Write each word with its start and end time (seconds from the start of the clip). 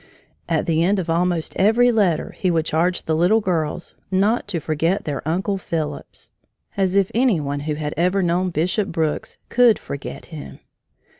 At 0.49 0.65
the 0.65 0.81
end 0.81 0.97
of 0.97 1.11
almost 1.11 1.55
every 1.57 1.91
letter 1.91 2.31
he 2.35 2.49
would 2.49 2.65
charge 2.65 3.03
the 3.03 3.15
little 3.15 3.39
girls 3.39 3.93
"not 4.09 4.47
to 4.47 4.59
forget 4.59 5.05
their 5.05 5.21
Uncle 5.27 5.59
Phillips." 5.59 6.31
As 6.75 6.95
if 6.95 7.11
any 7.13 7.39
one 7.39 7.59
who 7.69 7.75
had 7.75 7.93
ever 7.97 8.23
known 8.23 8.49
Bishop 8.49 8.87
Brooks 8.91 9.37
could 9.49 9.77
forget 9.77 10.25
him! 10.33 10.57